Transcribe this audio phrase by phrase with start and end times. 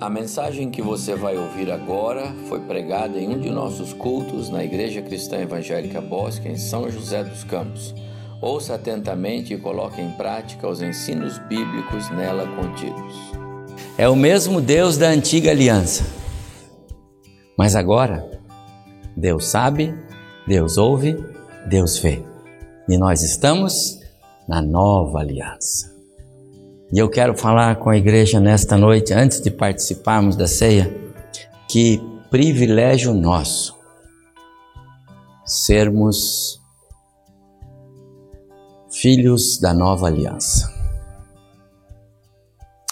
[0.00, 4.64] A mensagem que você vai ouvir agora foi pregada em um de nossos cultos na
[4.64, 7.94] Igreja Cristã Evangélica Bosque, em São José dos Campos.
[8.42, 13.14] Ouça atentamente e coloque em prática os ensinos bíblicos nela contidos.
[13.96, 16.04] É o mesmo Deus da antiga aliança.
[17.56, 18.28] Mas agora,
[19.16, 19.94] Deus sabe,
[20.44, 21.16] Deus ouve,
[21.68, 22.20] Deus vê.
[22.88, 24.00] E nós estamos
[24.48, 25.93] na nova aliança.
[26.94, 30.94] E eu quero falar com a igreja nesta noite, antes de participarmos da ceia,
[31.68, 33.76] que privilégio nosso
[35.44, 36.62] sermos
[38.92, 40.72] filhos da nova aliança,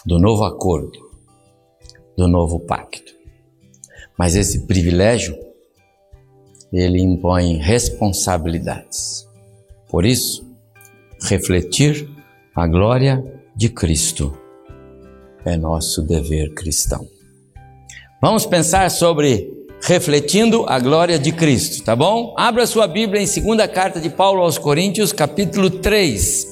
[0.04, 0.98] do novo acordo,
[2.18, 3.14] do novo pacto.
[4.18, 5.38] Mas esse privilégio,
[6.72, 9.28] ele impõe responsabilidades.
[9.88, 10.44] Por isso,
[11.22, 12.10] refletir
[12.52, 14.36] a glória de Cristo
[15.44, 17.06] é nosso dever cristão.
[18.20, 19.50] Vamos pensar sobre
[19.82, 22.34] refletindo a glória de Cristo, tá bom?
[22.38, 26.46] Abra sua Bíblia em segunda carta de Paulo aos Coríntios, capítulo 3.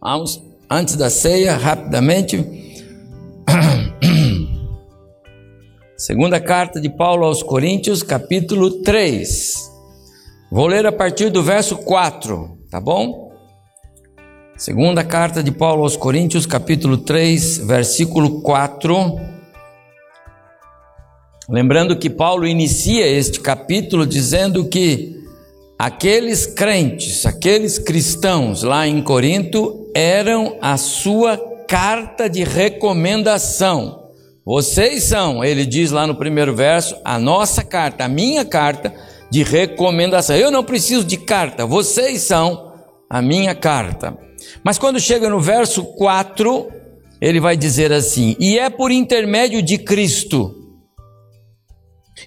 [0.00, 2.60] Vamos, antes da ceia, rapidamente.
[5.96, 9.70] Segunda carta de Paulo aos Coríntios, capítulo 3.
[10.50, 13.21] Vou ler a partir do verso 4, tá bom?
[14.62, 19.18] Segunda carta de Paulo aos Coríntios, capítulo 3, versículo 4.
[21.50, 25.20] Lembrando que Paulo inicia este capítulo dizendo que
[25.76, 34.10] aqueles crentes, aqueles cristãos lá em Corinto eram a sua carta de recomendação.
[34.46, 38.94] Vocês são, ele diz lá no primeiro verso, a nossa carta, a minha carta
[39.28, 40.36] de recomendação.
[40.36, 42.70] Eu não preciso de carta, vocês são
[43.10, 44.16] a minha carta.
[44.62, 46.70] Mas quando chega no verso 4,
[47.20, 50.58] ele vai dizer assim: E é por intermédio de Cristo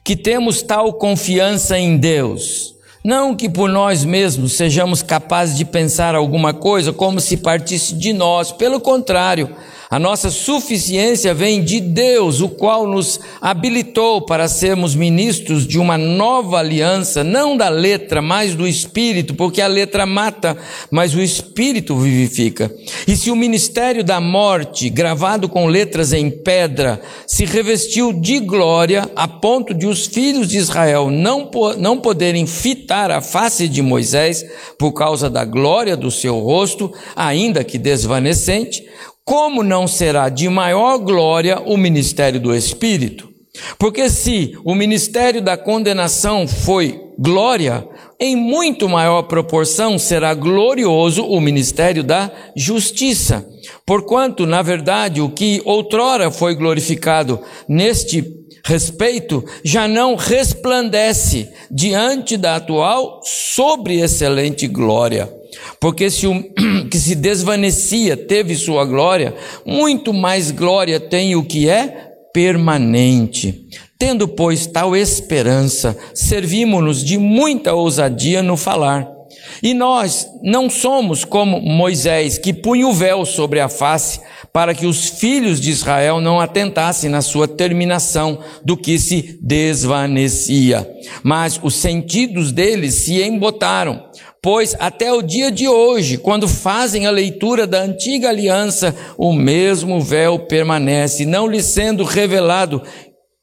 [0.03, 2.75] que temos tal confiança em Deus.
[3.03, 8.11] Não que por nós mesmos sejamos capazes de pensar alguma coisa como se partisse de
[8.11, 9.55] nós, pelo contrário,
[9.89, 15.97] a nossa suficiência vem de Deus, o qual nos habilitou para sermos ministros de uma
[15.97, 20.57] nova aliança, não da letra, mas do espírito, porque a letra mata,
[20.89, 22.73] mas o espírito vivifica.
[23.07, 29.09] E se o ministério da morte, gravado com letras em pedra, se revestiu de glória
[29.15, 34.45] a ponto de os filhos de Israel não, não poderem fitar a face de Moisés
[34.77, 38.83] por causa da glória do seu rosto, ainda que desvanecente,
[39.25, 43.33] como não será de maior glória o ministério do Espírito?
[43.79, 47.87] Porque se o ministério da condenação foi glória,
[48.19, 53.47] em muito maior proporção será glorioso o ministério da justiça.
[53.85, 58.23] Porquanto, na verdade, o que outrora foi glorificado neste
[58.63, 65.31] respeito já não resplandece diante da atual sobre excelente glória.
[65.79, 66.43] Porque se o
[66.89, 69.35] que se desvanecia teve sua glória,
[69.65, 73.67] muito mais glória tem o que é permanente.
[73.97, 79.15] Tendo, pois, tal esperança, servimos-nos de muita ousadia no falar.
[79.63, 84.19] E nós não somos como Moisés, que punha o véu sobre a face,
[84.51, 90.89] para que os filhos de Israel não atentassem na sua terminação do que se desvanecia.
[91.23, 94.03] Mas os sentidos deles se embotaram,
[94.45, 99.99] pois até o dia de hoje, quando fazem a leitura da antiga aliança, o mesmo
[99.99, 102.79] véu permanece, não lhe sendo revelado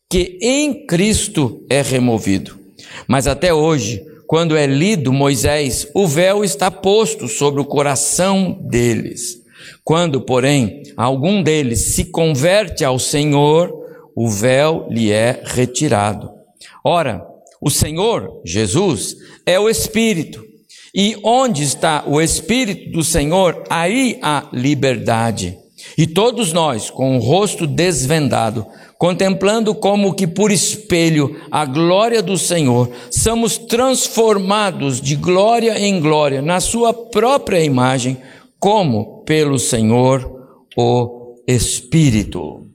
[0.08, 2.56] que em Cristo é removido.
[3.08, 9.38] Mas até hoje, quando é lido Moisés, o véu está posto sobre o coração deles.
[9.82, 13.72] Quando, porém, algum deles se converte ao Senhor,
[14.14, 16.30] o véu lhe é retirado.
[16.84, 17.26] Ora,
[17.60, 20.51] o Senhor, Jesus, é o Espírito.
[20.94, 25.58] E onde está o Espírito do Senhor, aí há liberdade.
[25.96, 28.66] E todos nós, com o rosto desvendado,
[28.98, 36.40] contemplando como que por espelho a glória do Senhor, somos transformados de glória em glória
[36.40, 38.18] na Sua própria imagem,
[38.60, 40.30] como pelo Senhor
[40.76, 42.66] o Espírito.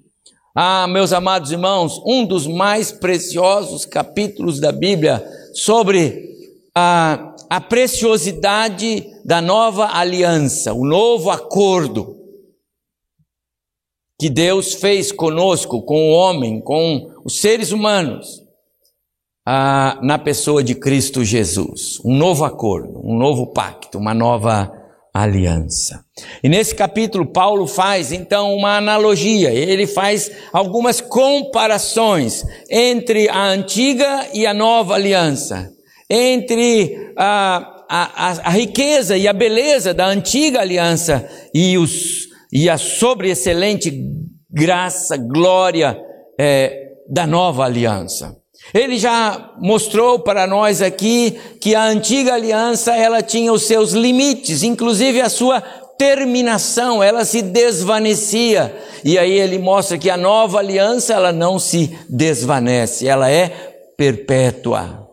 [0.53, 5.23] Ah, meus amados irmãos, um dos mais preciosos capítulos da Bíblia
[5.53, 6.36] sobre
[6.77, 12.15] a a preciosidade da nova aliança, o novo acordo
[14.19, 18.43] que Deus fez conosco, com o homem, com os seres humanos,
[19.45, 22.01] na pessoa de Cristo Jesus.
[22.03, 24.71] Um novo acordo, um novo pacto, uma nova
[25.13, 26.03] aliança.
[26.43, 34.27] E nesse capítulo, Paulo faz então uma analogia, ele faz algumas comparações entre a antiga
[34.33, 35.71] e a nova aliança,
[36.09, 42.77] entre a, a, a, riqueza e a beleza da antiga aliança e, os, e a
[42.77, 43.91] sobreexcelente
[44.49, 45.99] graça, glória
[46.39, 48.35] é, da nova aliança.
[48.73, 54.63] Ele já mostrou para nós aqui que a antiga aliança ela tinha os seus limites,
[54.63, 55.61] inclusive a sua
[55.97, 58.75] terminação, ela se desvanecia.
[59.03, 63.49] E aí ele mostra que a nova aliança ela não se desvanece, ela é
[63.97, 65.06] perpétua.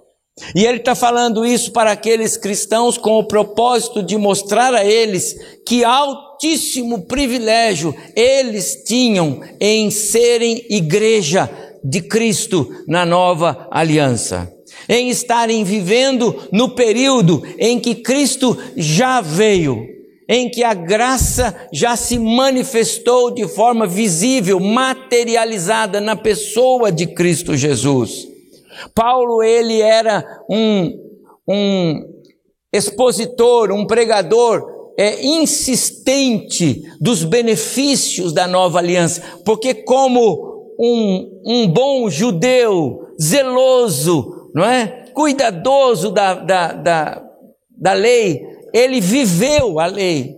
[0.55, 5.37] E ele está falando isso para aqueles cristãos com o propósito de mostrar a eles
[5.65, 11.49] que altíssimo privilégio eles tinham em serem igreja
[11.85, 14.53] de Cristo na nova aliança,
[14.89, 19.87] em estarem vivendo no período em que Cristo já veio,
[20.29, 27.57] em que a graça já se manifestou de forma visível, materializada na pessoa de Cristo
[27.57, 28.34] Jesus.
[28.95, 30.99] Paulo, ele era um,
[31.49, 32.03] um
[32.73, 42.09] expositor, um pregador é, insistente dos benefícios da nova aliança, porque como um, um bom
[42.09, 45.05] judeu, zeloso, não é?
[45.13, 47.25] Cuidadoso da, da, da,
[47.71, 48.43] da lei,
[48.73, 50.37] ele viveu a lei.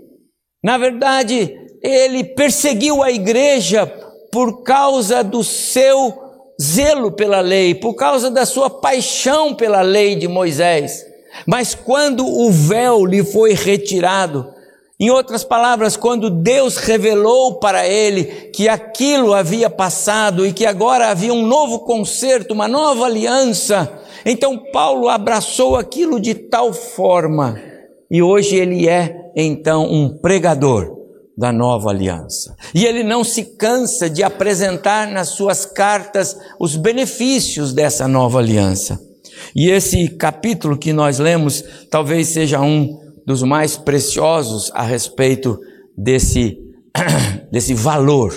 [0.62, 3.86] Na verdade, ele perseguiu a igreja
[4.30, 6.25] por causa do seu
[6.60, 11.04] zelo pela lei, por causa da sua paixão pela lei de Moisés.
[11.46, 14.54] Mas quando o véu lhe foi retirado,
[14.98, 18.24] em outras palavras, quando Deus revelou para ele
[18.54, 24.56] que aquilo havia passado e que agora havia um novo concerto, uma nova aliança, então
[24.72, 27.60] Paulo abraçou aquilo de tal forma
[28.10, 30.96] e hoje ele é então um pregador
[31.36, 32.56] da nova aliança.
[32.74, 38.98] E ele não se cansa de apresentar nas suas cartas os benefícios dessa nova aliança.
[39.54, 45.58] E esse capítulo que nós lemos talvez seja um dos mais preciosos a respeito
[45.96, 46.58] desse,
[47.50, 48.32] desse valor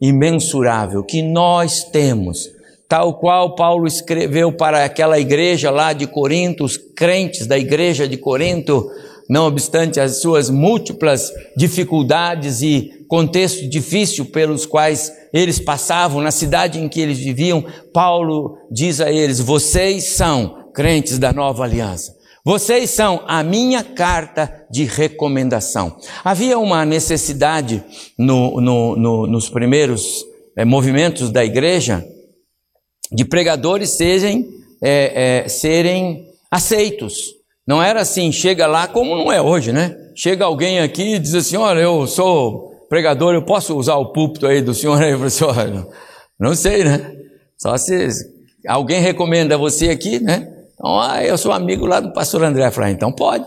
[0.00, 2.50] imensurável que nós temos,
[2.88, 8.16] tal qual Paulo escreveu para aquela igreja lá de Corinto, os crentes da igreja de
[8.16, 8.90] Corinto,
[9.32, 16.78] não obstante as suas múltiplas dificuldades e contexto difícil pelos quais eles passavam na cidade
[16.78, 17.64] em que eles viviam,
[17.94, 22.14] Paulo diz a eles: vocês são crentes da nova aliança.
[22.44, 25.96] Vocês são a minha carta de recomendação.
[26.22, 27.82] Havia uma necessidade
[28.18, 32.04] no, no, no, nos primeiros é, movimentos da igreja
[33.10, 34.46] de pregadores serem,
[34.82, 37.40] é, é, serem aceitos.
[37.66, 39.96] Não era assim, chega lá como não é hoje, né?
[40.14, 44.46] Chega alguém aqui e diz assim: Olha, eu sou pregador, eu posso usar o púlpito
[44.46, 45.14] aí do senhor aí?
[45.14, 45.86] Olha,
[46.38, 47.14] não sei, né?
[47.56, 48.08] Só se
[48.66, 50.48] alguém recomenda você aqui, né?
[50.74, 52.66] Então, ah, eu sou amigo lá do pastor André.
[52.66, 53.44] Eu falei, ah, então pode.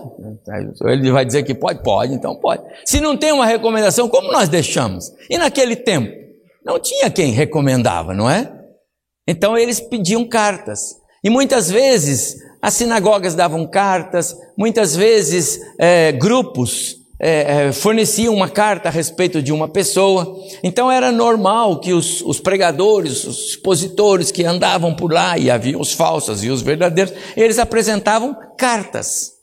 [0.85, 1.83] Ele vai dizer que pode?
[1.83, 2.63] Pode, então pode.
[2.85, 5.11] Se não tem uma recomendação, como nós deixamos?
[5.29, 6.09] E naquele tempo?
[6.65, 8.49] Não tinha quem recomendava, não é?
[9.27, 10.95] Então eles pediam cartas.
[11.21, 18.49] E muitas vezes as sinagogas davam cartas, muitas vezes é, grupos é, é, forneciam uma
[18.49, 24.31] carta a respeito de uma pessoa, então era normal que os, os, pregadores, os expositores
[24.31, 29.33] que andavam por lá, e havia os falsos e os verdadeiros, eles apresentavam cartas.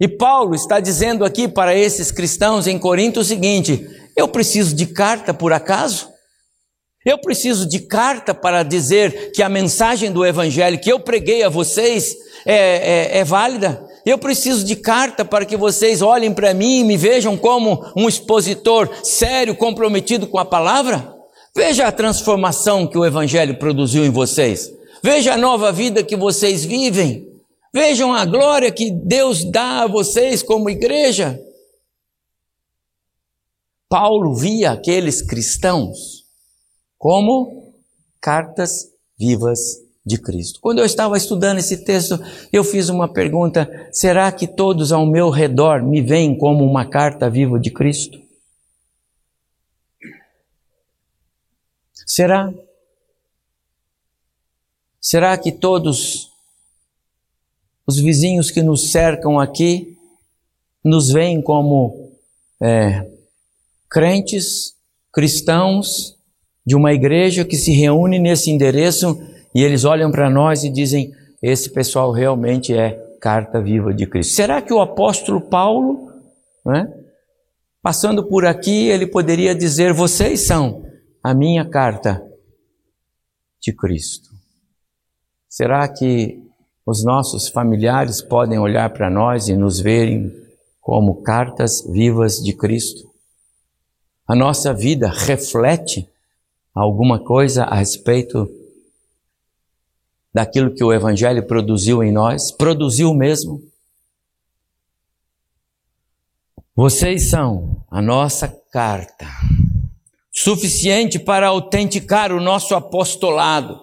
[0.00, 3.84] E Paulo está dizendo aqui para esses cristãos em Corinto o seguinte:
[4.16, 6.15] eu preciso de carta por acaso?
[7.06, 11.48] Eu preciso de carta para dizer que a mensagem do Evangelho que eu preguei a
[11.48, 12.54] vocês é,
[13.14, 13.80] é, é válida?
[14.04, 18.08] Eu preciso de carta para que vocês olhem para mim e me vejam como um
[18.08, 21.14] expositor sério, comprometido com a palavra?
[21.54, 24.72] Veja a transformação que o Evangelho produziu em vocês.
[25.00, 27.24] Veja a nova vida que vocês vivem.
[27.72, 31.38] Vejam a glória que Deus dá a vocês como igreja.
[33.88, 36.25] Paulo via aqueles cristãos
[36.98, 37.74] como
[38.20, 40.60] cartas vivas de Cristo.
[40.60, 42.18] Quando eu estava estudando esse texto,
[42.52, 47.28] eu fiz uma pergunta: será que todos ao meu redor me veem como uma carta
[47.28, 48.20] viva de Cristo?
[52.06, 52.52] Será?
[55.00, 56.30] Será que todos
[57.86, 59.96] os vizinhos que nos cercam aqui
[60.84, 62.12] nos veem como
[62.60, 63.08] é,
[63.88, 64.74] crentes,
[65.12, 66.15] cristãos
[66.66, 69.20] de uma igreja que se reúne nesse endereço
[69.54, 74.34] e eles olham para nós e dizem: esse pessoal realmente é carta viva de Cristo.
[74.34, 76.10] Será que o apóstolo Paulo,
[76.64, 76.86] né,
[77.86, 80.84] Passando por aqui, ele poderia dizer: Vocês são
[81.22, 82.20] a minha carta
[83.62, 84.28] de Cristo.
[85.48, 86.42] Será que
[86.84, 90.32] os nossos familiares podem olhar para nós e nos verem
[90.80, 93.08] como cartas vivas de Cristo?
[94.26, 96.08] A nossa vida reflete
[96.76, 98.46] alguma coisa a respeito
[100.32, 102.50] daquilo que o Evangelho produziu em nós?
[102.52, 103.62] Produziu mesmo?
[106.74, 109.26] Vocês são a nossa carta,
[110.30, 113.80] suficiente para autenticar o nosso apostolado,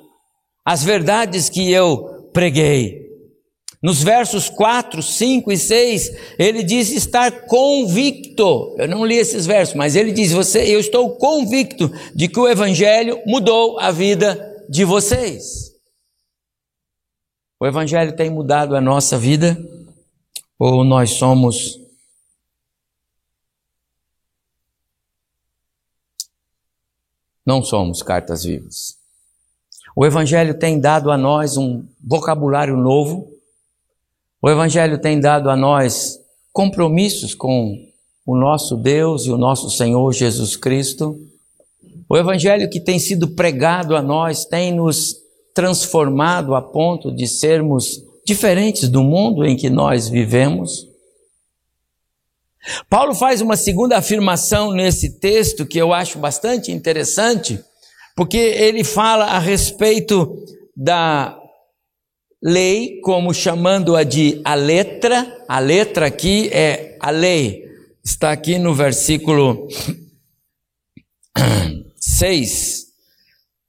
[0.64, 3.02] as verdades que eu preguei.
[3.84, 8.74] Nos versos 4, 5 e 6, ele diz estar convicto.
[8.78, 12.48] Eu não li esses versos, mas ele diz: você, eu estou convicto de que o
[12.48, 15.74] evangelho mudou a vida de vocês.
[17.60, 19.58] O evangelho tem mudado a nossa vida
[20.58, 21.80] ou nós somos
[27.46, 28.98] não somos cartas vivas.
[29.96, 33.33] O Evangelho tem dado a nós um vocabulário novo,
[34.44, 36.20] o Evangelho tem dado a nós
[36.52, 37.78] compromissos com
[38.26, 41.18] o nosso Deus e o nosso Senhor Jesus Cristo.
[42.10, 45.16] O Evangelho que tem sido pregado a nós tem nos
[45.54, 50.90] transformado a ponto de sermos diferentes do mundo em que nós vivemos.
[52.90, 57.64] Paulo faz uma segunda afirmação nesse texto que eu acho bastante interessante,
[58.14, 60.38] porque ele fala a respeito
[60.76, 61.40] da
[62.44, 67.64] lei, como chamando-a de a letra, a letra aqui é a lei,
[68.04, 69.70] está aqui no versículo
[71.96, 72.84] 6,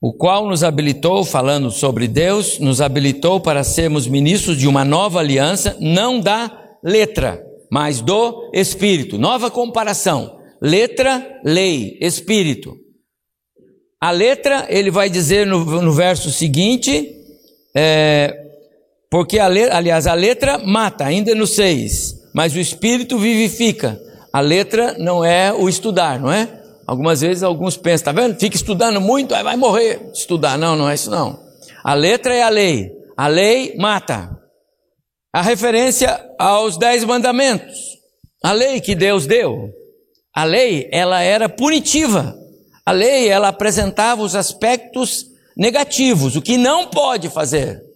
[0.02, 5.20] o qual nos habilitou, falando sobre Deus, nos habilitou para sermos ministros de uma nova
[5.20, 6.50] aliança, não da
[6.82, 9.16] letra, mas do Espírito.
[9.16, 12.76] Nova comparação: letra, lei, Espírito.
[14.00, 17.10] A letra, ele vai dizer no, no verso seguinte,
[17.74, 18.43] é,
[19.14, 23.96] porque a letra, aliás, a letra mata, ainda no 6, mas o Espírito vivifica.
[24.32, 26.48] A letra não é o estudar, não é?
[26.84, 28.36] Algumas vezes alguns pensam, tá vendo?
[28.40, 30.10] Fica estudando muito, aí vai morrer.
[30.12, 31.38] Estudar, não, não é isso não.
[31.84, 32.90] A letra é a lei.
[33.16, 34.36] A lei mata
[35.32, 37.96] a referência aos dez mandamentos,
[38.42, 39.70] a lei que Deus deu.
[40.34, 42.36] A lei, ela era punitiva.
[42.84, 47.93] A lei, ela apresentava os aspectos negativos, o que não pode fazer.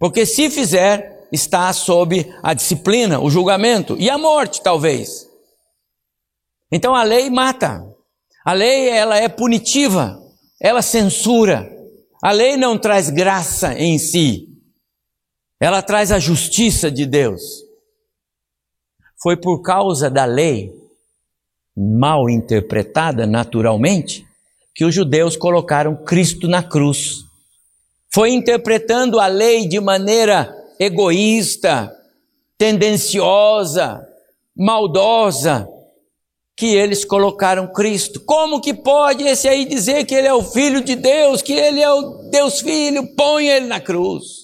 [0.00, 5.28] Porque se fizer, está sob a disciplina, o julgamento e a morte, talvez.
[6.72, 7.86] Então a lei mata.
[8.42, 10.18] A lei, ela é punitiva,
[10.58, 11.70] ela censura.
[12.22, 14.48] A lei não traz graça em si.
[15.60, 17.42] Ela traz a justiça de Deus.
[19.22, 20.72] Foi por causa da lei
[21.76, 24.26] mal interpretada naturalmente
[24.74, 27.29] que os judeus colocaram Cristo na cruz.
[28.12, 31.94] Foi interpretando a lei de maneira egoísta,
[32.58, 34.06] tendenciosa,
[34.56, 35.68] maldosa,
[36.56, 38.20] que eles colocaram Cristo.
[38.20, 41.80] Como que pode esse aí dizer que ele é o filho de Deus, que ele
[41.80, 43.14] é o Deus filho?
[43.14, 44.40] Põe ele na cruz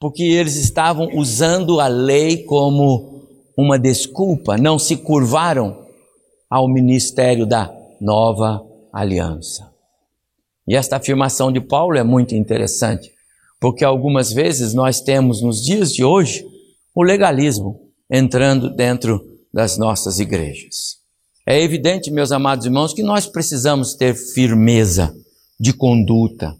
[0.00, 5.86] porque eles estavam usando a lei como uma desculpa, não se curvaram
[6.48, 9.69] ao ministério da nova aliança.
[10.70, 13.10] E esta afirmação de Paulo é muito interessante,
[13.58, 16.46] porque algumas vezes nós temos nos dias de hoje
[16.94, 19.20] o legalismo entrando dentro
[19.52, 21.00] das nossas igrejas.
[21.44, 25.12] É evidente, meus amados irmãos, que nós precisamos ter firmeza
[25.58, 26.54] de conduta,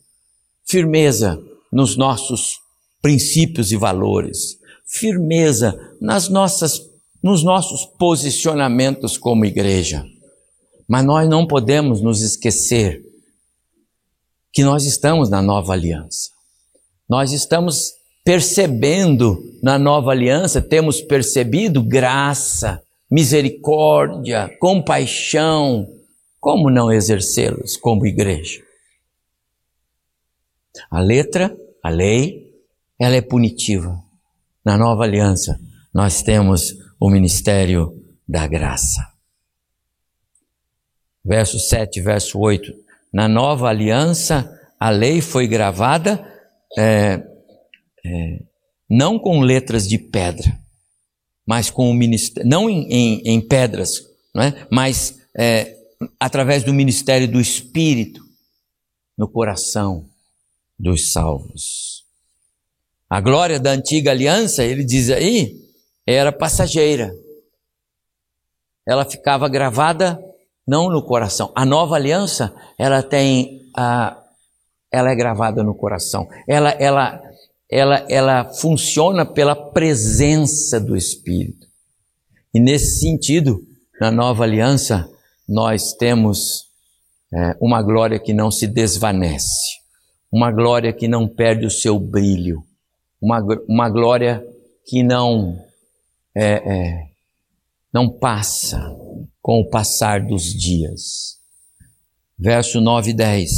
[0.69, 1.41] firmeza
[1.73, 2.59] nos nossos
[3.01, 6.81] princípios e valores, firmeza nas nossas,
[7.23, 10.05] nos nossos posicionamentos como igreja.
[10.89, 13.09] Mas nós não podemos nos esquecer
[14.53, 16.31] que nós estamos na nova aliança.
[17.09, 17.93] Nós estamos
[18.25, 25.87] percebendo na nova aliança, temos percebido graça, misericórdia, compaixão.
[26.39, 28.63] Como não exercê-los como igreja?
[30.91, 32.51] A letra, a lei,
[32.99, 34.01] ela é punitiva.
[34.65, 35.59] Na nova aliança,
[35.93, 37.93] nós temos o ministério
[38.29, 39.07] da graça.
[41.25, 42.73] Verso 7, verso 8.
[43.13, 46.25] Na nova aliança, a lei foi gravada
[46.79, 47.23] é,
[48.05, 48.43] é,
[48.89, 50.59] não com letras de pedra,
[51.47, 54.01] mas com o ministério, não em, em, em pedras,
[54.35, 54.67] não é?
[54.71, 55.77] mas é,
[56.19, 58.23] através do ministério do Espírito
[59.19, 60.09] no coração
[60.79, 62.05] dos salvos.
[63.09, 65.61] A glória da antiga aliança, ele diz aí,
[66.07, 67.13] era passageira.
[68.87, 70.19] ela ficava gravada
[70.71, 71.51] não no coração.
[71.57, 74.17] A nova aliança, ela tem a
[74.93, 76.29] ela é gravada no coração.
[76.47, 77.21] Ela ela
[77.69, 81.67] ela ela funciona pela presença do Espírito.
[82.55, 83.61] E nesse sentido,
[84.01, 85.11] na nova aliança,
[85.49, 86.67] nós temos
[87.35, 89.79] é, uma glória que não se desvanece,
[90.33, 92.63] uma glória que não perde o seu brilho,
[93.21, 94.45] uma, uma glória
[94.87, 95.57] que não
[96.35, 97.10] é, é,
[97.93, 98.79] não passa
[99.43, 101.39] com o passar dos dias.
[102.39, 103.51] Verso 9 e 10.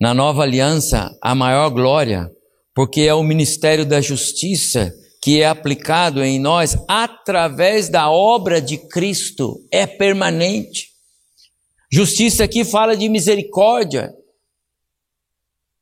[0.00, 2.30] Na nova aliança, a maior glória,
[2.74, 4.92] porque é o ministério da justiça
[5.22, 10.90] que é aplicado em nós através da obra de Cristo, é permanente.
[11.90, 14.14] Justiça aqui fala de misericórdia,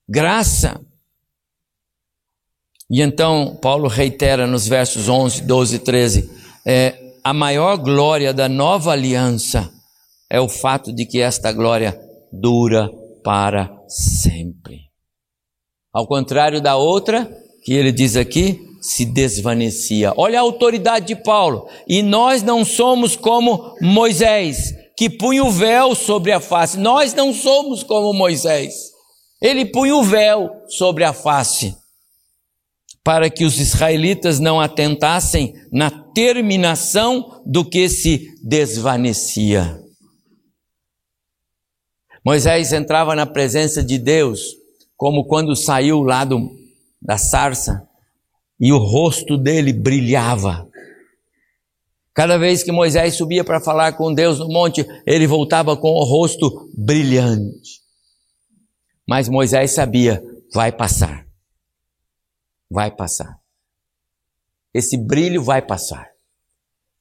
[0.09, 0.81] graça.
[2.91, 6.31] E então, Paulo reitera nos versos 11, 12 e 13:
[6.65, 9.73] é, a maior glória da nova aliança
[10.31, 11.99] é o fato de que esta glória
[12.31, 12.91] dura
[13.25, 14.91] para sempre.
[15.91, 17.27] Ao contrário da outra,
[17.65, 20.13] que ele diz aqui, se desvanecia.
[20.19, 21.67] Olha a autoridade de Paulo.
[21.89, 26.79] E nós não somos como Moisés, que punha o véu sobre a face.
[26.79, 28.75] Nós não somos como Moisés.
[29.41, 31.75] Ele punha o véu sobre a face
[33.03, 39.81] para que os israelitas não atentassem na terminação do que se desvanecia.
[42.25, 44.57] Moisés entrava na presença de Deus,
[44.97, 46.51] como quando saiu lá do,
[47.03, 47.87] da sarça,
[48.59, 50.67] e o rosto dele brilhava.
[52.15, 56.05] Cada vez que Moisés subia para falar com Deus no monte, ele voltava com o
[56.05, 57.83] rosto brilhante.
[59.07, 60.23] Mas Moisés sabia,
[60.55, 61.27] vai passar.
[62.71, 63.44] Vai passar.
[64.75, 66.11] Esse brilho vai passar.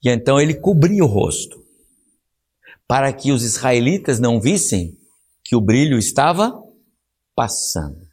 [0.04, 1.63] E então ele cobria o rosto,
[2.88, 4.95] para que os israelitas não vissem
[5.43, 6.54] que o brilho estava
[7.36, 8.06] passando.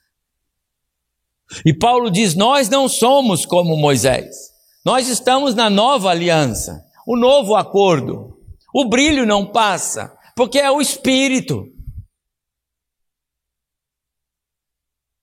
[1.66, 4.50] E Paulo diz: Nós não somos como Moisés,
[4.84, 8.36] nós estamos na nova aliança o novo acordo.
[8.72, 11.66] O brilho não passa, porque é o Espírito.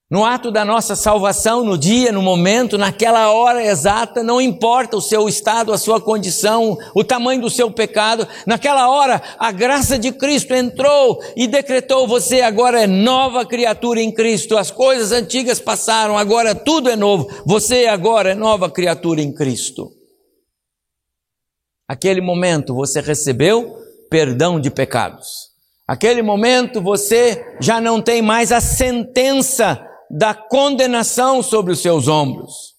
[0.09, 5.01] No ato da nossa salvação, no dia, no momento, naquela hora exata, não importa o
[5.01, 10.13] seu estado, a sua condição, o tamanho do seu pecado, naquela hora a graça de
[10.13, 16.17] Cristo entrou e decretou: você agora é nova criatura em Cristo, as coisas antigas passaram,
[16.17, 19.91] agora tudo é novo, você agora é nova criatura em Cristo.
[21.85, 23.75] Aquele momento você recebeu
[24.09, 25.47] perdão de pecados.
[25.85, 32.75] Aquele momento você já não tem mais a sentença da condenação sobre os seus ombros.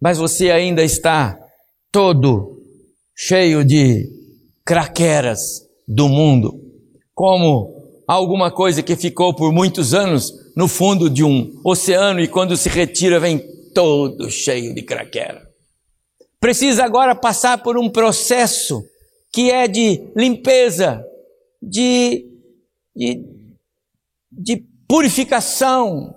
[0.00, 1.38] Mas você ainda está
[1.90, 2.62] todo
[3.16, 4.08] cheio de
[4.64, 6.60] craqueras do mundo,
[7.14, 12.56] como alguma coisa que ficou por muitos anos no fundo de um oceano e quando
[12.56, 13.38] se retira vem
[13.74, 15.48] todo cheio de craquera
[16.40, 18.82] precisa agora passar por um processo
[19.32, 21.04] que é de limpeza,
[21.60, 22.26] de,
[22.94, 23.24] de,
[24.30, 26.14] de purificação.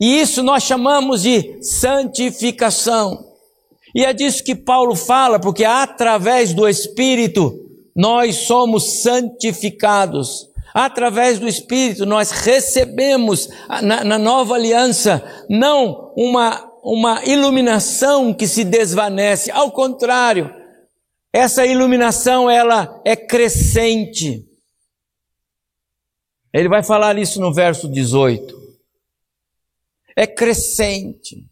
[0.00, 3.24] E isso nós chamamos de santificação.
[3.94, 7.52] E é disso que Paulo fala, porque através do Espírito
[7.94, 10.48] nós somos santificados.
[10.72, 13.48] Através do Espírito nós recebemos
[13.82, 19.50] na, na nova aliança não uma uma iluminação que se desvanece.
[19.50, 20.54] Ao contrário,
[21.32, 24.44] essa iluminação ela é crescente.
[26.54, 28.54] Ele vai falar isso no verso 18.
[30.16, 31.48] É crescente.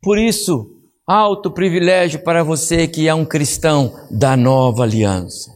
[0.00, 0.70] Por isso,
[1.04, 5.50] alto privilégio para você que é um cristão da nova aliança.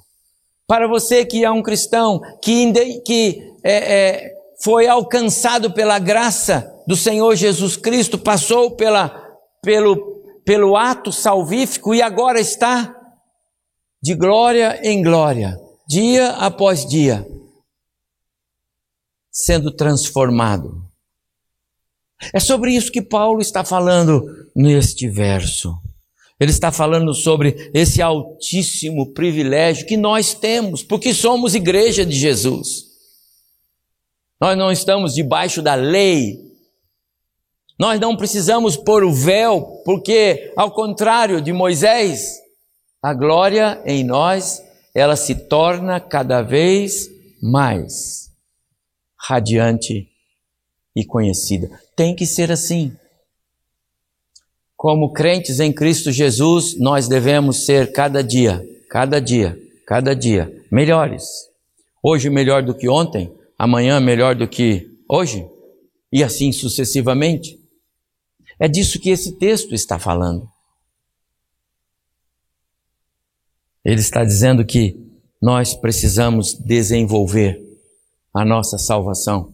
[0.67, 6.97] Para você que é um cristão que, que é, é, foi alcançado pela graça do
[6.97, 9.25] Senhor Jesus Cristo, passou pela,
[9.63, 9.97] pelo,
[10.45, 12.93] pelo ato salvífico e agora está
[14.03, 15.57] de glória em glória,
[15.89, 17.25] dia após dia,
[19.37, 20.83] sendo transformado.
[22.33, 24.25] É sobre isso que Paulo está falando
[24.57, 25.75] neste verso.
[26.41, 32.87] Ele está falando sobre esse altíssimo privilégio que nós temos, porque somos igreja de Jesus.
[34.41, 36.39] Nós não estamos debaixo da lei,
[37.79, 42.37] nós não precisamos pôr o véu, porque, ao contrário de Moisés,
[43.03, 44.63] a glória em nós,
[44.95, 47.07] ela se torna cada vez
[47.43, 48.26] mais
[49.27, 50.09] radiante
[50.95, 51.69] e conhecida.
[51.97, 52.97] Tem que ser assim.
[54.77, 61.25] como crentes em Cristo Jesus, nós devemos ser cada dia, cada dia, cada dia melhores.
[62.03, 65.49] Hoje melhor do que ontem, amanhã melhor do que hoje,
[66.13, 67.59] e assim sucessivamente.
[68.61, 70.47] É disso que esse texto está falando.
[73.85, 74.95] Ele está dizendo que
[75.41, 77.66] nós precisamos desenvolver
[78.37, 79.51] a nossa salvação.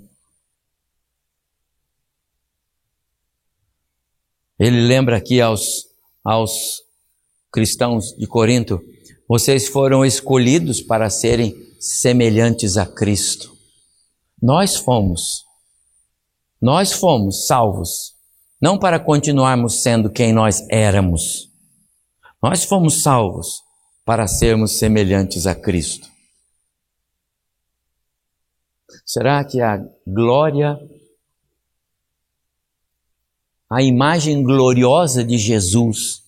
[4.58, 5.86] Ele lembra aqui aos,
[6.24, 6.82] aos
[7.52, 8.82] cristãos de Corinto:
[9.28, 13.56] vocês foram escolhidos para serem semelhantes a Cristo.
[14.42, 15.44] Nós fomos,
[16.60, 18.14] nós fomos salvos,
[18.60, 21.48] não para continuarmos sendo quem nós éramos.
[22.42, 23.62] Nós fomos salvos
[24.04, 26.11] para sermos semelhantes a Cristo.
[29.04, 30.78] Será que a glória,
[33.70, 36.22] a imagem gloriosa de Jesus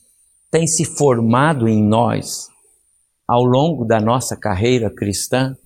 [0.50, 2.48] tem se formado em nós
[3.26, 5.56] ao longo da nossa carreira cristã?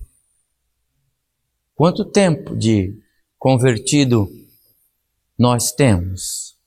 [1.75, 2.97] Quanto tempo de
[3.37, 4.27] convertido
[5.37, 6.57] nós temos?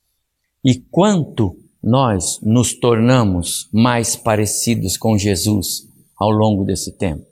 [0.65, 7.25] E quanto nós nos tornamos mais parecidos com Jesus ao longo desse tempo?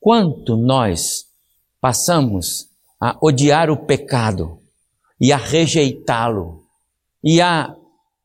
[0.00, 1.26] Quanto nós
[1.84, 4.58] passamos a odiar o pecado
[5.20, 6.64] e a rejeitá-lo
[7.22, 7.76] e a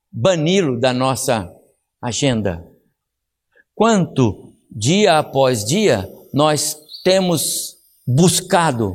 [0.09, 1.53] bani-lo da nossa
[2.01, 2.65] agenda?
[3.75, 7.75] Quanto, dia após dia, nós temos
[8.07, 8.91] buscado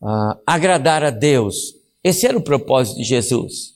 [0.00, 1.74] uh, agradar a Deus?
[2.02, 3.74] Esse era o propósito de Jesus.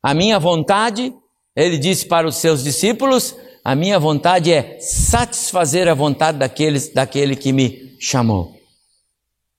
[0.00, 1.12] A minha vontade,
[1.56, 7.34] ele disse para os seus discípulos, a minha vontade é satisfazer a vontade daqueles, daquele
[7.34, 8.59] que me chamou.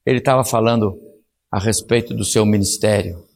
[0.06, 1.00] Ele estava falando
[1.52, 3.28] a respeito do seu ministério.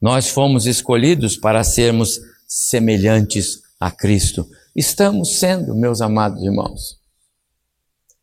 [0.00, 4.48] Nós fomos escolhidos para sermos semelhantes a Cristo.
[4.74, 6.98] Estamos sendo, meus amados irmãos.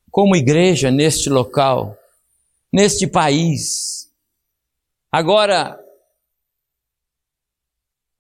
[0.10, 1.98] Como igreja neste local,
[2.72, 4.06] neste país,
[5.16, 5.80] Agora,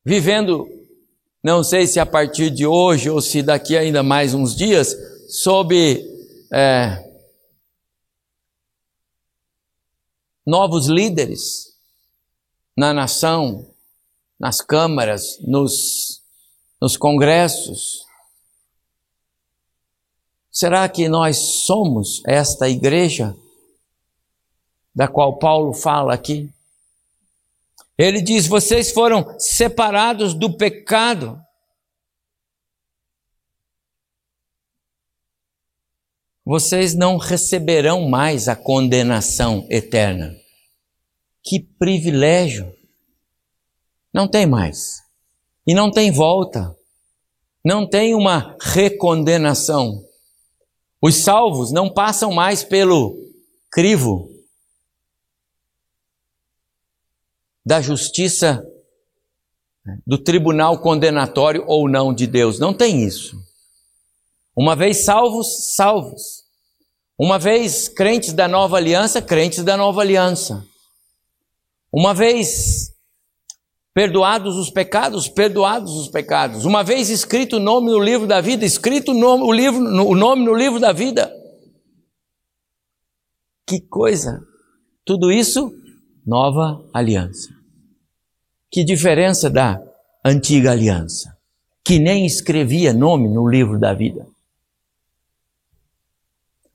[0.05, 0.65] vivendo,
[1.43, 4.95] não sei se a partir de hoje ou se daqui ainda mais uns dias,
[5.27, 5.75] sob
[6.53, 7.04] é,
[10.45, 11.73] novos líderes
[12.77, 13.67] na nação,
[14.39, 16.21] nas câmaras, nos,
[16.79, 18.05] nos congressos.
[20.51, 23.35] Será que nós somos esta igreja
[24.93, 26.49] da qual Paulo fala aqui?
[27.97, 31.41] Ele diz: vocês foram separados do pecado.
[36.45, 40.35] Vocês não receberão mais a condenação eterna.
[41.43, 42.71] Que privilégio!
[44.13, 45.01] Não tem mais.
[45.65, 46.77] E não tem volta.
[47.63, 50.03] Não tem uma recondenação.
[51.01, 53.17] Os salvos não passam mais pelo
[53.71, 54.29] crivo
[57.65, 58.63] da justiça,
[60.05, 62.59] do tribunal condenatório ou não de Deus.
[62.59, 63.35] Não tem isso.
[64.55, 66.45] Uma vez salvos, salvos.
[67.17, 70.65] Uma vez crentes da nova aliança, crentes da nova aliança.
[71.91, 72.93] Uma vez
[73.93, 76.65] perdoados os pecados, perdoados os pecados.
[76.65, 80.15] Uma vez escrito o nome no livro da vida, escrito o nome, o livro, o
[80.15, 81.31] nome no livro da vida.
[83.65, 84.41] Que coisa!
[85.05, 85.71] Tudo isso,
[86.25, 87.49] nova aliança.
[88.69, 89.81] Que diferença da
[90.25, 91.37] antiga aliança,
[91.83, 94.27] que nem escrevia nome no livro da vida.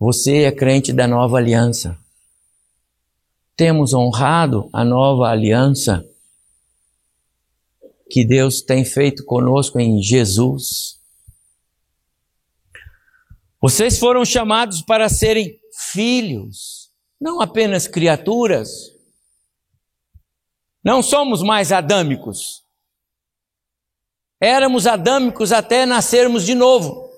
[0.01, 1.99] Você é crente da nova aliança.
[3.55, 6.09] Temos honrado a nova aliança
[8.09, 10.99] que Deus tem feito conosco em Jesus.
[13.61, 15.61] Vocês foram chamados para serem
[15.93, 18.71] filhos, não apenas criaturas.
[20.83, 22.65] Não somos mais adâmicos.
[24.41, 27.10] Éramos adâmicos até nascermos de novo.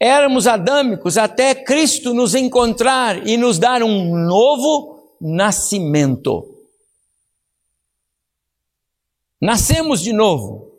[0.00, 6.42] Éramos adâmicos até Cristo nos encontrar e nos dar um novo nascimento.
[9.38, 10.70] Nascemos de novo.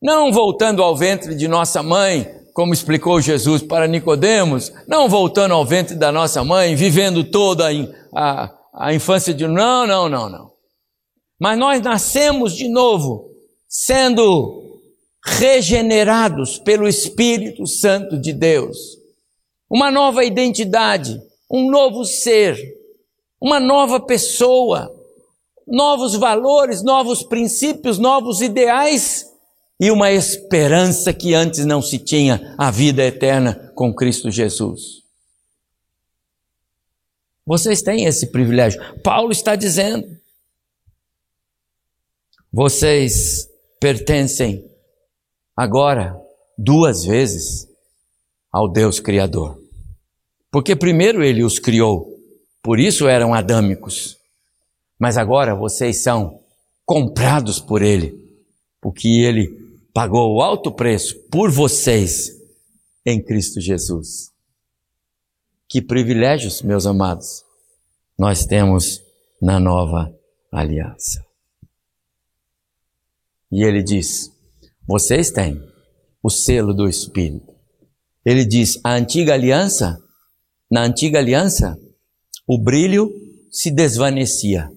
[0.00, 5.64] Não voltando ao ventre de nossa mãe, como explicou Jesus para Nicodemos, não voltando ao
[5.64, 7.72] ventre da nossa mãe, vivendo toda a,
[8.14, 10.52] a, a infância de não, não, não, não.
[11.40, 13.30] Mas nós nascemos de novo,
[13.68, 14.69] sendo
[15.24, 18.98] regenerados pelo Espírito Santo de Deus.
[19.68, 22.56] Uma nova identidade, um novo ser,
[23.40, 24.96] uma nova pessoa.
[25.66, 29.26] novos valores, novos princípios, novos ideais
[29.78, 35.00] e uma esperança que antes não se tinha, a vida eterna com Cristo Jesus.
[37.46, 38.80] Vocês têm esse privilégio.
[39.02, 40.06] Paulo está dizendo:
[42.52, 43.48] vocês
[43.80, 44.69] pertencem
[45.60, 46.18] agora
[46.56, 47.68] duas vezes
[48.50, 49.62] ao Deus Criador.
[50.50, 52.18] Porque primeiro ele os criou,
[52.62, 54.16] por isso eram adâmicos.
[54.98, 56.40] Mas agora vocês são
[56.86, 58.18] comprados por ele,
[58.80, 59.48] porque ele
[59.92, 62.30] pagou o alto preço por vocês
[63.04, 64.32] em Cristo Jesus.
[65.68, 67.44] Que privilégios, meus amados,
[68.18, 69.02] nós temos
[69.42, 70.10] na nova
[70.50, 71.22] aliança.
[73.52, 74.39] E ele diz:
[74.90, 75.56] vocês têm
[76.20, 77.54] o selo do Espírito.
[78.24, 79.96] Ele diz: a antiga aliança,
[80.68, 81.78] na antiga aliança,
[82.44, 83.08] o brilho
[83.52, 84.68] se desvanecia.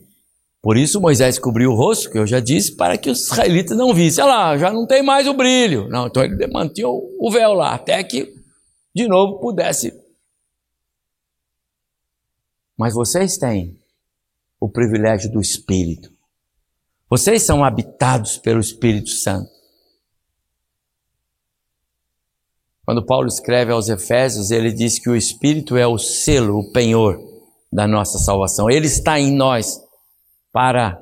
[0.62, 3.92] Por isso Moisés cobriu o rosto, que eu já disse, para que os israelitas não
[3.92, 4.24] vissem.
[4.24, 5.90] Olha lá, já não tem mais o brilho.
[5.90, 8.32] Não, então ele mantinha o véu lá, até que
[8.96, 9.92] de novo pudesse.
[12.78, 13.76] Mas vocês têm
[14.60, 16.12] o privilégio do Espírito.
[17.10, 19.53] Vocês são habitados pelo Espírito Santo.
[22.86, 27.18] Quando Paulo escreve aos Efésios, ele diz que o Espírito é o selo, o penhor
[27.72, 28.70] da nossa salvação.
[28.70, 29.82] Ele está em nós
[30.52, 31.02] para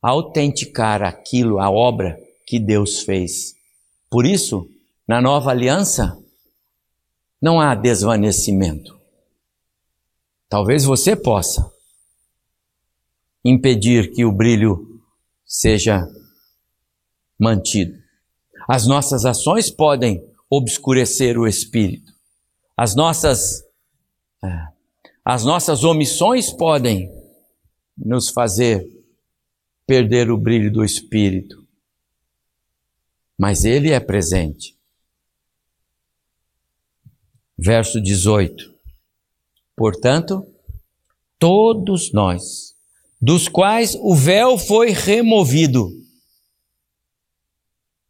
[0.00, 3.56] autenticar aquilo, a obra que Deus fez.
[4.08, 4.68] Por isso,
[5.06, 6.16] na nova aliança,
[7.42, 8.96] não há desvanecimento.
[10.48, 11.70] Talvez você possa
[13.44, 15.00] impedir que o brilho
[15.44, 16.08] seja
[17.38, 17.98] mantido.
[18.68, 22.12] As nossas ações podem obscurecer o espírito.
[22.76, 23.62] As nossas
[24.42, 24.68] é,
[25.24, 27.12] as nossas omissões podem
[27.94, 28.88] nos fazer
[29.86, 31.66] perder o brilho do espírito.
[33.36, 34.74] Mas ele é presente.
[37.58, 38.74] Verso 18.
[39.76, 40.46] Portanto,
[41.38, 42.74] todos nós,
[43.20, 45.90] dos quais o véu foi removido,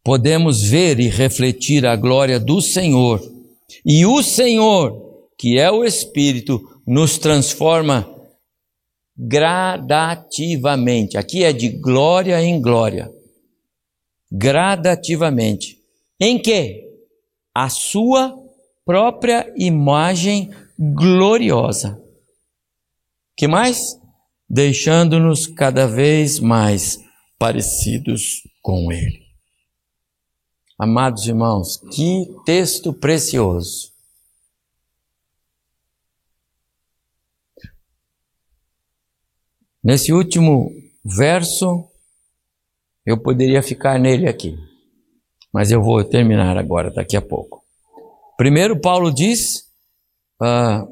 [0.09, 3.21] podemos ver e refletir a glória do Senhor.
[3.85, 8.09] E o Senhor, que é o Espírito, nos transforma
[9.15, 11.15] gradativamente.
[11.15, 13.07] Aqui é de glória em glória.
[14.31, 15.77] Gradativamente.
[16.19, 16.89] Em que?
[17.53, 18.35] A sua
[18.83, 22.01] própria imagem gloriosa.
[23.37, 23.95] Que mais?
[24.49, 26.97] Deixando-nos cada vez mais
[27.37, 29.18] parecidos com Ele.
[30.79, 33.91] Amados irmãos, que texto precioso.
[39.83, 40.71] Nesse último
[41.03, 41.85] verso,
[43.05, 44.57] eu poderia ficar nele aqui,
[45.51, 47.61] mas eu vou terminar agora, daqui a pouco.
[48.37, 49.65] Primeiro, Paulo diz:
[50.41, 50.87] ah,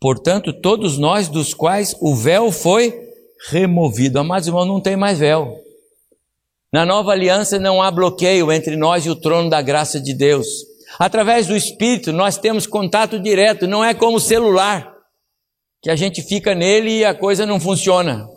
[0.00, 2.92] portanto, todos nós dos quais o véu foi
[3.48, 4.18] removido.
[4.18, 5.63] Amados irmãos, não tem mais véu.
[6.74, 10.44] Na nova aliança não há bloqueio entre nós e o trono da graça de Deus.
[10.98, 14.92] Através do Espírito nós temos contato direto, não é como celular,
[15.80, 18.28] que a gente fica nele e a coisa não funciona.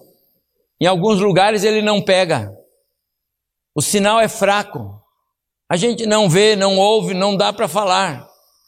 [0.80, 2.54] Em alguns lugares ele não pega.
[3.73, 5.02] O sinal é fraco.
[5.67, 8.23] A gente não vê, não ouve, não dá para falar.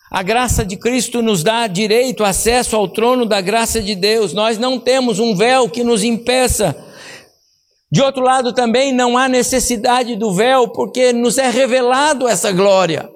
[0.09, 4.33] A graça de Cristo nos dá direito, acesso ao trono da graça de Deus.
[4.33, 6.88] Nós não temos um véu que nos impeça
[7.91, 13.09] de outro lado, também não há necessidade do véu, porque nos é revelado essa glória.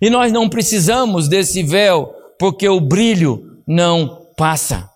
[0.00, 4.90] E nós não precisamos desse véu, porque o brilho não passa.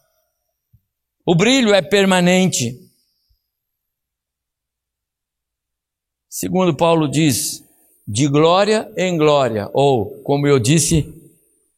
[1.25, 2.79] O brilho é permanente.
[6.29, 7.65] Segundo Paulo diz,
[8.07, 11.15] de glória em glória, ou, como eu disse,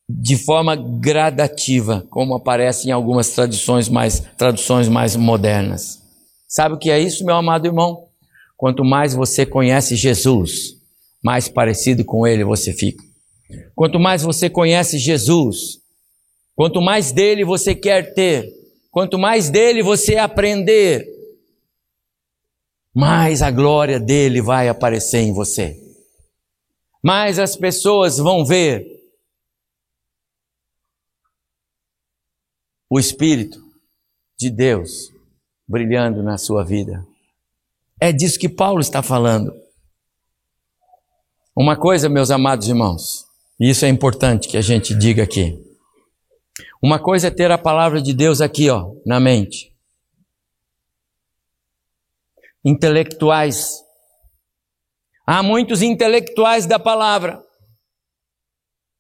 [0.09, 6.00] de forma gradativa, como aparece em algumas traduções mais, traduções mais modernas.
[6.51, 8.09] Sabe o que é isso, meu amado irmão?
[8.57, 10.77] Quanto mais você conhece Jesus,
[11.23, 13.05] mais parecido com Ele você fica.
[13.73, 15.81] Quanto mais você conhece Jesus,
[16.57, 18.53] quanto mais dele você quer ter,
[18.91, 21.07] quanto mais dele você aprender,
[22.93, 25.81] mais a glória dele vai aparecer em você.
[27.01, 28.85] Mais as pessoas vão ver
[32.91, 33.63] o Espírito
[34.37, 35.20] de Deus
[35.71, 37.07] brilhando na sua vida.
[38.01, 39.55] É disso que Paulo está falando.
[41.55, 43.25] Uma coisa, meus amados irmãos,
[43.61, 45.57] e isso é importante que a gente diga aqui.
[46.83, 49.71] Uma coisa é ter a palavra de Deus aqui, ó, na mente.
[52.65, 53.83] intelectuais.
[55.27, 57.43] Há muitos intelectuais da palavra.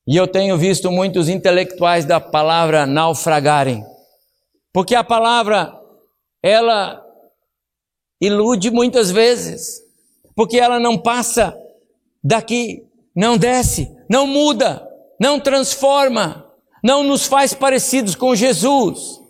[0.06, 3.84] E eu tenho visto muitos intelectuais da palavra naufragarem.
[4.72, 5.78] Porque a palavra,
[6.42, 7.04] ela
[8.20, 9.82] ilude muitas vezes.
[10.34, 11.56] Porque ela não passa
[12.22, 14.86] daqui, não desce, não muda,
[15.18, 16.46] não transforma,
[16.82, 19.20] não nos faz parecidos com Jesus.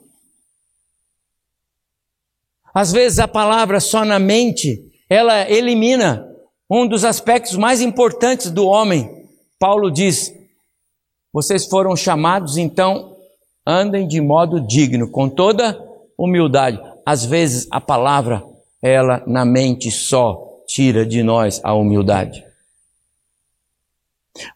[2.73, 6.29] Às vezes a palavra só na mente, ela elimina
[6.71, 9.27] um dos aspectos mais importantes do homem.
[9.59, 10.33] Paulo diz:
[11.33, 13.17] Vocês foram chamados, então
[13.67, 15.77] andem de modo digno, com toda
[16.17, 16.81] humildade.
[17.05, 18.43] Às vezes a palavra,
[18.83, 22.45] ela na mente só tira de nós a humildade.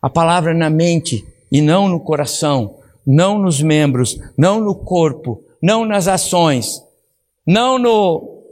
[0.00, 5.84] A palavra na mente e não no coração, não nos membros, não no corpo, não
[5.84, 6.82] nas ações,
[7.46, 8.42] não no,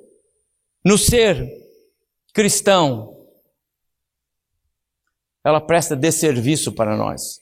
[0.85, 1.49] no ser
[2.33, 3.17] cristão,
[5.45, 7.41] ela presta desserviço para nós.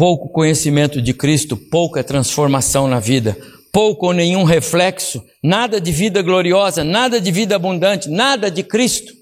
[0.00, 3.36] Pouco conhecimento de Cristo, pouca transformação na vida,
[3.70, 9.12] pouco ou nenhum reflexo, nada de vida gloriosa, nada de vida abundante, nada de Cristo.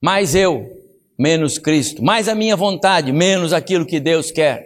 [0.00, 0.70] Mais eu,
[1.18, 4.64] menos Cristo, mais a minha vontade, menos aquilo que Deus quer.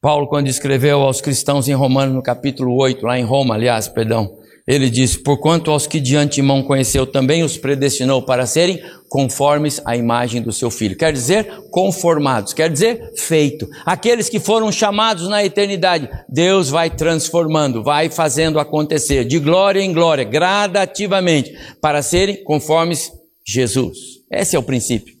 [0.00, 4.36] Paulo, quando escreveu aos cristãos em Romanos, no capítulo 8, lá em Roma, aliás, perdão,
[4.66, 9.96] ele diz: Porquanto aos que de antemão conheceu, também os predestinou para serem conformes à
[9.96, 10.96] imagem do seu filho.
[10.96, 13.68] Quer dizer, conformados, quer dizer, feito.
[13.84, 19.92] Aqueles que foram chamados na eternidade, Deus vai transformando, vai fazendo acontecer, de glória em
[19.92, 23.12] glória, gradativamente, para serem conformes
[23.46, 23.98] Jesus.
[24.30, 25.14] Esse é o princípio.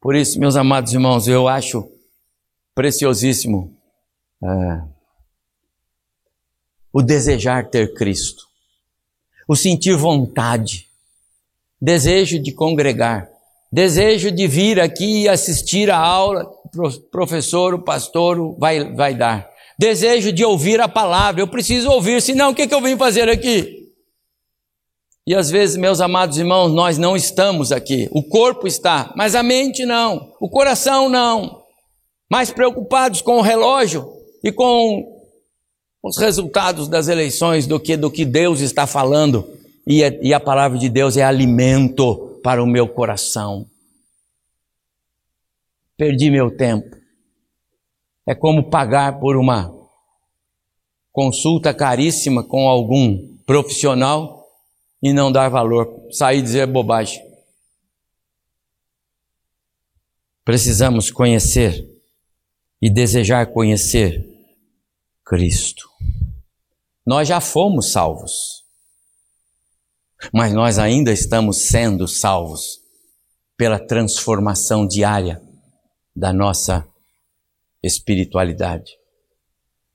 [0.00, 1.90] Por isso, meus amados irmãos, eu acho
[2.72, 3.76] preciosíssimo
[4.42, 4.95] é,
[6.96, 8.46] o desejar ter Cristo,
[9.46, 10.86] o sentir vontade,
[11.78, 13.28] desejo de congregar,
[13.70, 19.46] desejo de vir aqui e assistir a aula, o professor, o pastor vai, vai dar,
[19.78, 23.28] desejo de ouvir a palavra, eu preciso ouvir, senão o que, que eu vim fazer
[23.28, 23.92] aqui?
[25.26, 28.08] E às vezes, meus amados irmãos, nós não estamos aqui.
[28.10, 30.32] O corpo está, mas a mente não.
[30.40, 31.62] O coração não.
[32.30, 34.08] Mais preocupados com o relógio
[34.42, 35.15] e com
[36.06, 39.44] os resultados das eleições do que do que Deus está falando.
[39.84, 43.66] E, é, e a palavra de Deus é alimento para o meu coração.
[45.96, 46.96] Perdi meu tempo.
[48.24, 49.74] É como pagar por uma
[51.12, 54.46] consulta caríssima com algum profissional
[55.02, 57.20] e não dar valor, sair dizer bobagem.
[60.44, 61.84] Precisamos conhecer
[62.80, 64.35] e desejar conhecer
[65.26, 65.88] Cristo.
[67.04, 68.62] Nós já fomos salvos,
[70.32, 72.80] mas nós ainda estamos sendo salvos
[73.56, 75.42] pela transformação diária
[76.14, 76.86] da nossa
[77.82, 78.92] espiritualidade.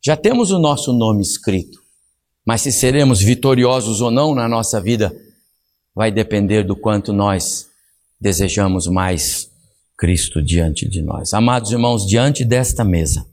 [0.03, 1.79] Já temos o nosso nome escrito,
[2.45, 5.15] mas se seremos vitoriosos ou não na nossa vida,
[5.95, 7.69] vai depender do quanto nós
[8.19, 9.49] desejamos mais
[9.97, 11.33] Cristo diante de nós.
[11.33, 13.30] Amados irmãos, diante desta mesa,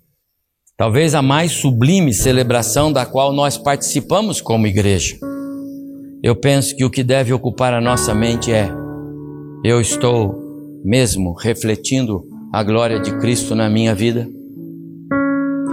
[0.78, 5.18] talvez a mais sublime celebração da qual nós participamos como igreja,
[6.22, 8.70] eu penso que o que deve ocupar a nossa mente é:
[9.64, 14.28] eu estou mesmo refletindo a glória de Cristo na minha vida?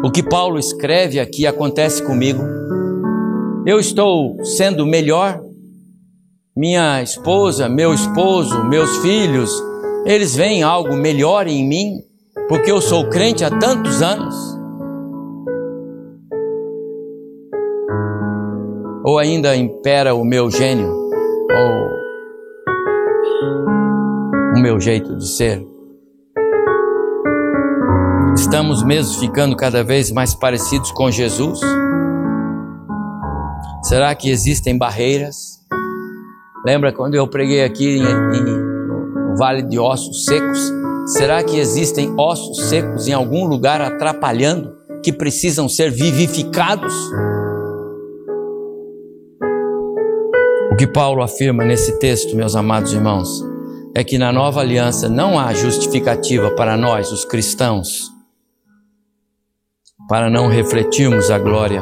[0.03, 2.43] O que Paulo escreve aqui acontece comigo?
[3.65, 5.39] Eu estou sendo melhor?
[6.57, 9.51] Minha esposa, meu esposo, meus filhos,
[10.05, 11.99] eles veem algo melhor em mim
[12.47, 14.64] porque eu sou crente há tantos anos?
[19.05, 21.89] Ou ainda impera o meu gênio ou
[24.57, 25.63] o meu jeito de ser?
[28.35, 31.59] Estamos mesmo ficando cada vez mais parecidos com Jesus?
[33.83, 35.59] Será que existem barreiras?
[36.65, 40.73] Lembra quando eu preguei aqui em, em, no Vale de Ossos Secos?
[41.05, 46.91] Será que existem ossos secos em algum lugar atrapalhando que precisam ser vivificados?
[50.75, 53.41] O que Paulo afirma nesse texto, meus amados irmãos,
[53.95, 58.11] é que na nova aliança não há justificativa para nós, os cristãos,
[60.09, 61.81] para não refletirmos a glória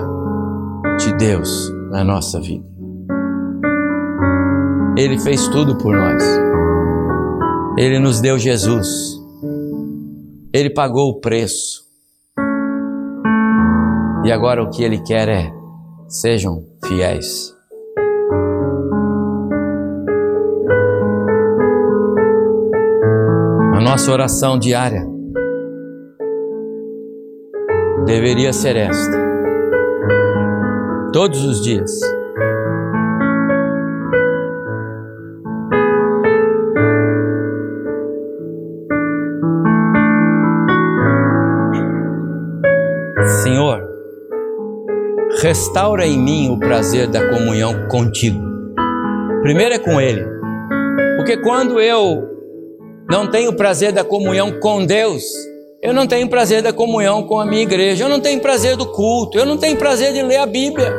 [0.99, 2.63] de Deus na nossa vida.
[4.95, 6.23] Ele fez tudo por nós.
[7.75, 8.87] Ele nos deu Jesus.
[10.53, 11.81] Ele pagou o preço.
[14.23, 15.51] E agora o que Ele quer é:
[16.07, 17.52] sejam fiéis.
[23.93, 25.07] Nossa oração diária
[28.07, 29.17] deveria ser esta,
[31.13, 31.91] todos os dias.
[43.43, 43.79] Senhor,
[45.39, 48.41] restaura em mim o prazer da comunhão contigo.
[49.43, 50.25] Primeiro é com Ele,
[51.15, 52.32] porque quando eu
[53.09, 55.23] não tenho prazer da comunhão com Deus,
[55.81, 58.85] eu não tenho prazer da comunhão com a minha igreja, eu não tenho prazer do
[58.85, 60.93] culto, eu não tenho prazer de ler a Bíblia.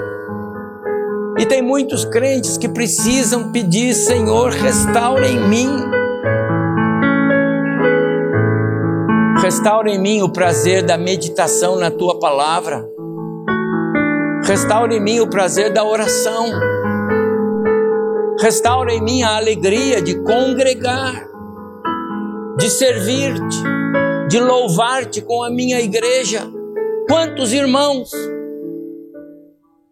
[1.38, 5.68] E tem muitos crentes que precisam pedir, Senhor, restaura em mim.
[9.40, 12.86] Restaura em mim o prazer da meditação na tua palavra.
[14.44, 16.46] Restaura em mim o prazer da oração.
[18.38, 21.26] Restaura em mim a alegria de congregar,
[22.64, 23.62] de servir-te,
[24.30, 26.50] de louvar-te com a minha igreja.
[27.06, 28.10] Quantos irmãos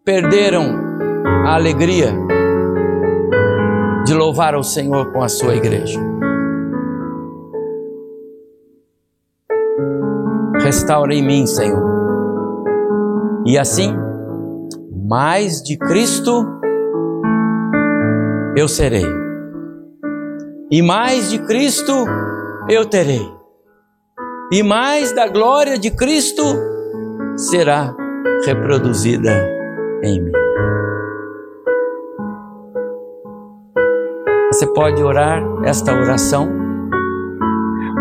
[0.03, 0.81] perderam
[1.45, 2.11] a alegria
[4.03, 6.01] de louvar ao Senhor com a sua igreja?
[10.59, 11.83] Restaura em mim, Senhor.
[13.45, 13.95] E assim,
[15.07, 16.43] mais de Cristo
[18.57, 19.05] eu serei,
[20.71, 21.93] e mais de Cristo
[22.69, 23.29] eu terei,
[24.51, 26.43] e mais da glória de Cristo
[27.35, 27.95] será
[28.45, 29.31] reproduzida
[30.03, 30.31] em mim.
[34.51, 36.47] Você pode orar esta oração.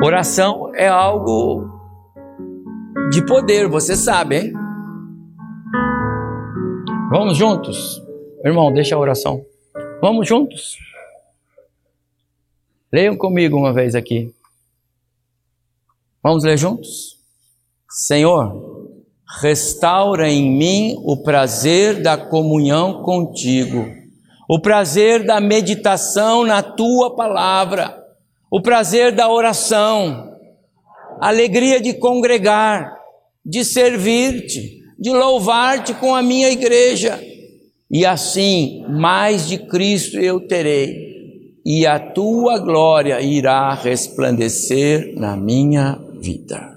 [0.04, 1.64] Oração é algo
[3.10, 4.52] de poder, você sabe, hein?
[7.10, 8.02] Vamos juntos?
[8.44, 9.44] Irmão, deixa a oração.
[10.00, 10.76] Vamos juntos?
[12.92, 14.34] Leiam comigo uma vez aqui.
[16.22, 17.16] Vamos ler juntos?
[17.88, 18.88] Senhor,
[19.40, 23.86] restaura em mim o prazer da comunhão contigo,
[24.48, 27.98] o prazer da meditação na tua palavra,
[28.50, 30.30] o prazer da oração,
[31.20, 32.96] a alegria de congregar,
[33.44, 37.20] de servir-te de louvar-te com a minha igreja,
[37.90, 40.94] e assim mais de Cristo eu terei,
[41.66, 46.71] e a tua glória irá resplandecer na minha vida.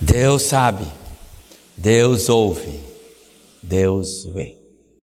[0.00, 0.84] Deus sabe,
[1.76, 2.80] Deus ouve,
[3.62, 4.57] Deus vê.